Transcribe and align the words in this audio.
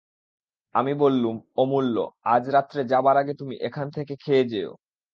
আমি 0.75 0.93
বললুম, 1.03 1.35
অমূল্য, 1.57 1.95
আজ 2.25 2.43
রাত্রে 2.49 2.81
যাবার 2.91 3.15
আগে 3.17 3.33
তুমি 3.35 3.55
এখান 3.67 3.87
থেকে 3.91 4.13
খেয়ে 4.23 4.43
যেয়ো। 4.51 4.71